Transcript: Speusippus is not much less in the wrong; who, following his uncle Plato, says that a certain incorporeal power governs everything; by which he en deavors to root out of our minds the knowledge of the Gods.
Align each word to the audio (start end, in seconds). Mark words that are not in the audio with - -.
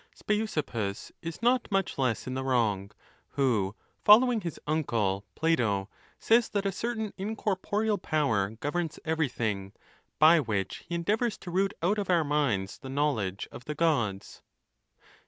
Speusippus 0.15 1.11
is 1.21 1.43
not 1.43 1.71
much 1.71 1.95
less 1.99 2.25
in 2.25 2.33
the 2.33 2.43
wrong; 2.43 2.89
who, 3.33 3.75
following 4.03 4.41
his 4.41 4.59
uncle 4.65 5.27
Plato, 5.35 5.89
says 6.17 6.49
that 6.49 6.65
a 6.65 6.71
certain 6.71 7.13
incorporeal 7.19 7.99
power 7.99 8.49
governs 8.59 8.97
everything; 9.05 9.73
by 10.17 10.39
which 10.39 10.85
he 10.89 10.95
en 10.95 11.03
deavors 11.05 11.37
to 11.41 11.51
root 11.51 11.75
out 11.83 11.99
of 11.99 12.09
our 12.09 12.23
minds 12.23 12.79
the 12.79 12.89
knowledge 12.89 13.47
of 13.51 13.65
the 13.65 13.75
Gods. 13.75 14.41